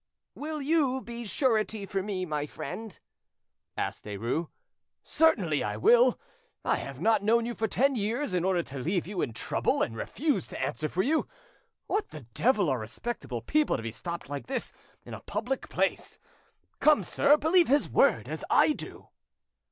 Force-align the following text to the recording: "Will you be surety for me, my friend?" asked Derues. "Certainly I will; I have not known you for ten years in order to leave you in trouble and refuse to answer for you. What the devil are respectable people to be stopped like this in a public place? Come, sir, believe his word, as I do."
"Will 0.33 0.63
you 0.63 0.99
be 0.99 1.27
surety 1.27 1.85
for 1.85 2.01
me, 2.01 2.25
my 2.25 2.47
friend?" 2.47 2.97
asked 3.77 4.03
Derues. 4.05 4.47
"Certainly 5.03 5.63
I 5.63 5.77
will; 5.77 6.19
I 6.65 6.77
have 6.77 6.99
not 6.99 7.21
known 7.21 7.45
you 7.45 7.53
for 7.53 7.67
ten 7.67 7.95
years 7.95 8.33
in 8.33 8.43
order 8.43 8.63
to 8.63 8.79
leave 8.79 9.05
you 9.05 9.21
in 9.21 9.31
trouble 9.31 9.83
and 9.83 9.95
refuse 9.95 10.47
to 10.47 10.59
answer 10.59 10.89
for 10.89 11.03
you. 11.03 11.27
What 11.85 12.09
the 12.09 12.21
devil 12.33 12.67
are 12.67 12.79
respectable 12.79 13.43
people 13.43 13.77
to 13.77 13.83
be 13.83 13.91
stopped 13.91 14.27
like 14.27 14.47
this 14.47 14.73
in 15.05 15.13
a 15.13 15.19
public 15.19 15.69
place? 15.69 16.17
Come, 16.79 17.03
sir, 17.03 17.37
believe 17.37 17.67
his 17.67 17.87
word, 17.87 18.27
as 18.27 18.43
I 18.49 18.73
do." 18.73 19.09